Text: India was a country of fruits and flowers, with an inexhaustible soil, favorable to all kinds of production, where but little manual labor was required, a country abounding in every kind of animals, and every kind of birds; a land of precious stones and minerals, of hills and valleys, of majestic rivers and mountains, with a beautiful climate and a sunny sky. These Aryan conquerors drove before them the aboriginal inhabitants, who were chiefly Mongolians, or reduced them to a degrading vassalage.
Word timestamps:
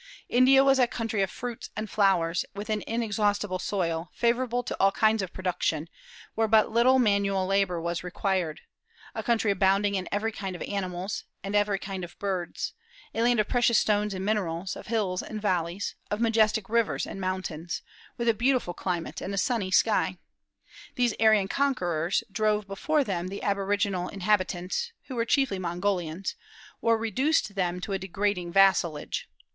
India 0.29 0.63
was 0.63 0.79
a 0.79 0.87
country 0.87 1.21
of 1.21 1.29
fruits 1.29 1.69
and 1.77 1.87
flowers, 1.87 2.43
with 2.55 2.71
an 2.71 2.81
inexhaustible 2.87 3.59
soil, 3.59 4.09
favorable 4.15 4.63
to 4.63 4.75
all 4.79 4.91
kinds 4.91 5.21
of 5.21 5.31
production, 5.31 5.87
where 6.33 6.47
but 6.47 6.71
little 6.71 6.97
manual 6.97 7.45
labor 7.45 7.79
was 7.79 8.03
required, 8.03 8.61
a 9.13 9.21
country 9.21 9.51
abounding 9.51 9.93
in 9.93 10.09
every 10.11 10.31
kind 10.31 10.55
of 10.55 10.61
animals, 10.63 11.25
and 11.43 11.55
every 11.55 11.77
kind 11.77 12.03
of 12.03 12.17
birds; 12.17 12.73
a 13.13 13.21
land 13.21 13.39
of 13.39 13.47
precious 13.47 13.77
stones 13.77 14.15
and 14.15 14.25
minerals, 14.25 14.75
of 14.75 14.87
hills 14.87 15.21
and 15.21 15.39
valleys, 15.39 15.93
of 16.09 16.19
majestic 16.19 16.67
rivers 16.67 17.05
and 17.05 17.21
mountains, 17.21 17.83
with 18.17 18.27
a 18.27 18.33
beautiful 18.33 18.73
climate 18.73 19.21
and 19.21 19.35
a 19.35 19.37
sunny 19.37 19.69
sky. 19.69 20.17
These 20.95 21.13
Aryan 21.19 21.47
conquerors 21.47 22.23
drove 22.31 22.65
before 22.65 23.03
them 23.03 23.27
the 23.27 23.43
aboriginal 23.43 24.07
inhabitants, 24.09 24.93
who 25.03 25.15
were 25.15 25.25
chiefly 25.25 25.59
Mongolians, 25.59 26.35
or 26.81 26.97
reduced 26.97 27.53
them 27.53 27.79
to 27.81 27.93
a 27.93 27.99
degrading 27.99 28.51
vassalage. 28.51 29.29